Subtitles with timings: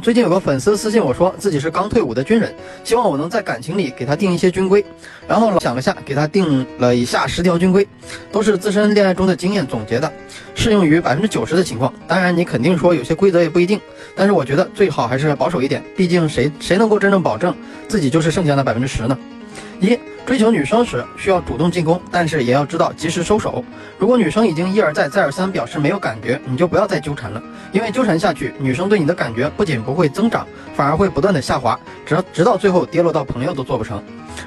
[0.00, 2.54] 最近有个粉丝私信我说自己是刚退伍的军人，
[2.84, 4.84] 希望我能在感情里给他定一些军规。
[5.28, 7.86] 然后想了下，给他定了以下十条军规，
[8.32, 10.10] 都是自身恋爱中的经验总结的，
[10.54, 11.92] 适用于百分之九十的情况。
[12.08, 13.78] 当然，你肯定说有些规则也不一定，
[14.16, 17.54] 但是我觉得最好还是保守一点，毕竟谁谁能够真正保证
[17.86, 19.16] 自己就是剩下的百分之十呢？
[19.80, 23.64] 一追求女生时需要主动进攻，但是也要知道及时收手。
[23.98, 27.42] 如果女生已经一而再再而三表示没有感觉，你就不要再纠缠了，
[27.72, 30.46] 因为纠缠下去，女生对你的感觉不仅不会增长，
[30.76, 34.02] 反而会不断的下滑，直直到最后跌落到朋友都做不成。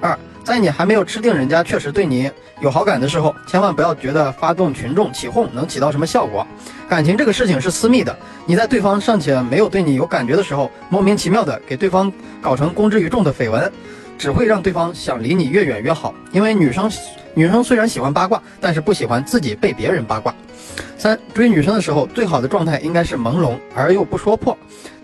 [0.00, 2.30] 二，在你还没有吃定人家确实对你
[2.60, 6.46] 有好感的时候，千万不要觉得发动群众起哄能起到什么效果。
[6.88, 8.16] 感情这个事情是私密的，
[8.46, 13.70] 你在对方尚且没有对你有感觉的时候，莫名其妙的给对方搞成公之于众的绯闻。
[14.18, 16.90] 只会让对方想离你越远越好，因为女生
[17.34, 20.34] 女生虽然喜欢八卦，但是不喜欢自己被别人八卦。
[20.98, 24.56] 三追女生的时候，最好的状态应该是朦胧而又不说破。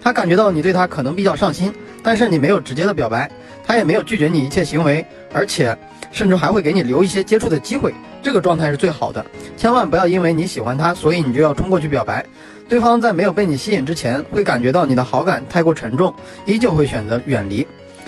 [0.02, 3.30] 她感觉到你对她可能比较上心，但是你没有直接的表白，
[3.66, 5.76] 她也没有拒绝你一切行为，而且
[6.10, 7.94] 甚至还会给你留一些接触的机会。
[8.22, 9.24] 这个状态是最好的。
[9.56, 12.24] 千万不要因为你喜欢她，所以你就要冲过去表白。
[12.68, 16.12] 对方在没有被你吸引之前，会感觉到你的好感太过沉重，
[16.46, 17.66] 依旧会选择远离。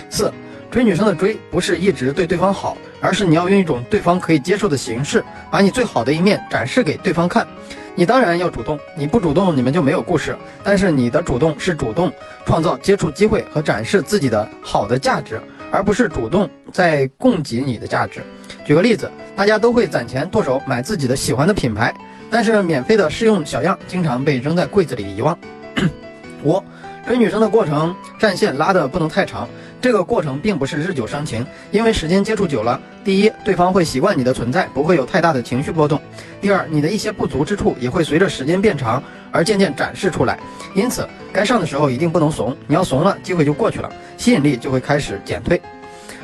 [0.09, 0.31] 四。
[0.75, 7.47] 追女生的追不是一直对对方好，而是你要用一种对方可以接受的形式，把你最好的一面展示给对方看。
[7.95, 10.35] 你当然要主动，你不主动你们就没有故事。
[10.65, 12.11] 但是你的主动是主动
[12.45, 15.39] 创造接触机会和展示自己的好的价值，
[15.71, 18.21] 而不是主动在供给你的价值。
[18.65, 21.95] 举个例子，大家都会攒钱剁手买自己的喜欢的品牌，
[22.29, 25.39] 但是免费的试用小样经常被扔在柜子里遗忘。
[26.43, 26.61] 五，
[27.07, 29.47] 追女生的过程战线拉的不能太长。
[29.85, 35.99] 这个过程并不是日久生情，因为时间接触久了，第一，对方会习惯你的存在，不会有太大的情绪波动；
[36.41, 40.39] 第二，你的一些不足之处也会随着时间变长而渐渐展示出来。
[40.73, 45.61] 因此，该上的时候一定不能怂，你要怂了，机会就过去了，吸引力就会开始减退。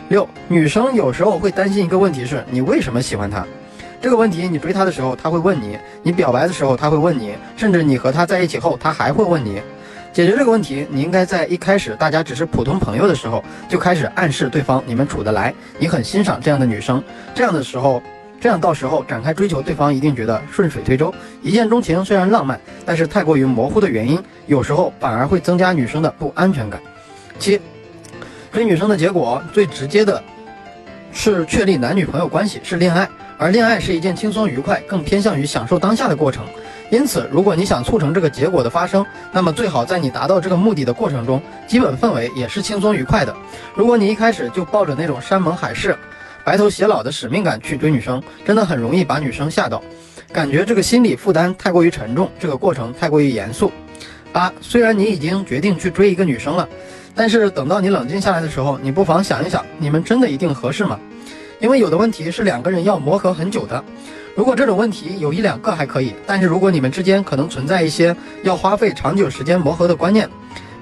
[0.10, 3.46] 六，女生有时候会担心一个问题是你为什么喜欢她？
[4.02, 9.62] 这个问题你追她的时候她会问你，你表白的时候她会问你，甚至你和她在一起后她还会问你。
[10.14, 17.02] 解决这个问题，你应该在一开始大家只是普通朋友的时候就开始暗示对方你们处得来，你很欣赏这样的女生。
[17.34, 18.04] 这样的时候，
[18.40, 21.14] 这样到时候展开追求，对方一定觉得顺水推舟。
[21.42, 26.82] 一见钟情虽然浪漫，但是太过于模糊的原因，有时候反而会增加女生的不安全感。
[27.40, 27.62] 七，
[28.52, 30.22] 追女生的结果最直接的
[31.14, 33.08] 是确立男女朋友关系，是恋爱，
[33.38, 36.44] 而恋爱是一件轻松愉快、更偏向于享受当下的过程。
[36.92, 43.34] 因此，如果你想促成这个结果的发生，那么最好在你达到这个目的的过程中，基本氛围也是轻松愉快的。
[43.74, 45.98] 如果你一开始就抱着那种山盟海誓、
[46.44, 49.82] 白头偕老的使命感去追女生，真的很容易把女生吓到，
[50.34, 53.72] 感觉这个心理负担太过于沉重，这个过程太过于严肃。
[54.34, 56.68] 八，虽然你已经决定去追一个女生了，
[57.16, 61.00] 但是等到你冷静下来的时候，你不妨想一想，你们真的一定合适吗？
[61.62, 63.82] 因为有的问题是两个人要磨合很久的。
[64.36, 70.28] 如果这种问题有一两个还可以，但是如果你们之间可能存在一些要花费长久时间磨合的观念，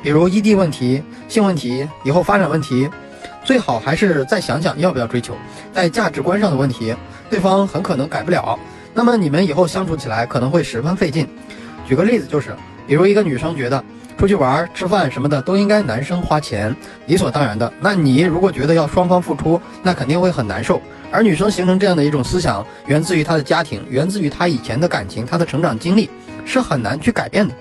[0.01, 2.89] 比如异地问题、性问题、以后发展问题，
[3.43, 5.35] 最好还是再想想要不要追求。
[5.73, 6.95] 在价值观上的问题，
[7.29, 8.57] 对方很可能改不了，
[8.93, 11.27] 那么你们以后相处起来可能会十分费劲。
[11.85, 12.55] 举个例子就是，
[12.87, 13.83] 比如一个女生觉得
[14.19, 16.75] 出去玩、吃饭什么的都应该男生花钱，
[17.05, 20.81] 理所当然的，那你如果觉得要双方付出，那肯定会很难受。
[21.09, 26.09] 而女生形成这样的一种思想，源自于她的家庭，源自于她以前的感情，她的成长经历
[26.45, 27.53] 是很难去改变的。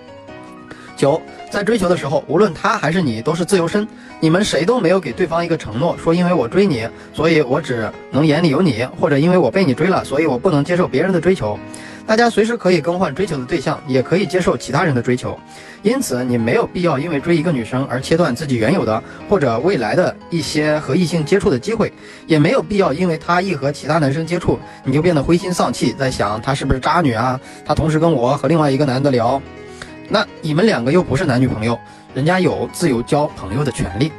[0.99, 3.87] 九，在追求的时候，无论他还是你都是自由身，
[4.19, 11.57] 你们谁都没有给对方一个承诺，说因为我追你，所以我只能眼里有你，或者因为我被你追了，所以我不能接受别人的追求。
[12.05, 15.39] 大家随时可以更换追求的对象，也可以接受其他人的追求，
[15.83, 21.93] 因此你没有必要因为追一个女生而切断自己原有的或者未来的一些和异性接触的机会，
[22.27, 27.39] 也没有必要因为她一和其他男生接触，你就变得灰心丧气，在想她是不是渣女啊？
[27.65, 29.41] 她同时跟我和另外一个男的聊，
[30.09, 31.79] 那你们两个又不是男女朋友，
[32.15, 34.11] 人家有自由交朋友的权利。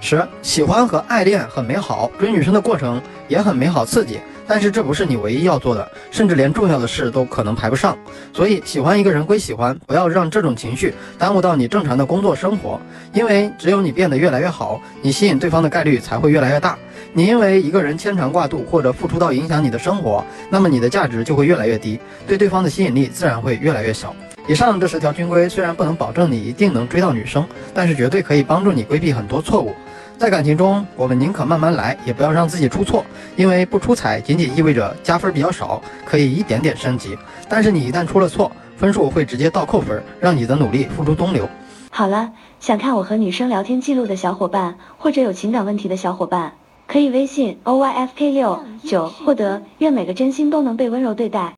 [0.00, 4.18] 十，喜欢和爱恋很美好，追女生的过程也很美好刺激。
[4.46, 7.96] 但是这不是你唯一要做的，甚至连重要的事都可能排不上。
[8.32, 12.80] 所以喜欢一个人归喜欢，不要让这种情绪耽误到你正常的工作生活。
[13.12, 16.76] 因为只有你变得越来越好，你吸引对方的概率才会越来越大。
[17.12, 24.12] 你因为一个人牵肠挂肚或者付出到影响你的生活，那么你的价值就会越来越低，对对方的吸引力自然会越来越小。
[24.50, 29.72] 以上这十条军规虽然不能保证你一定能追到女生，但是绝对可以帮助你规避很多错误。
[30.18, 33.04] 在感情中，我们宁可慢慢来，也不要让自己出错，
[33.36, 37.16] 因为不出彩仅仅意味着加分比较少，可以一点点升级。
[37.48, 41.48] 但是你一旦出了错，分数会直接倒扣分，让你的努力付诸东流。
[41.90, 46.54] 好了，想看我和女生聊天记录的小伙伴，或者有情感问题的小伙伴，
[46.88, 49.62] 可以微信 o y f k 六九获得。
[49.78, 51.48] 愿每个真心都能被温柔对待。